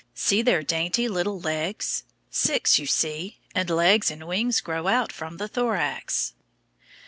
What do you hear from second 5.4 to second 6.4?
thorax.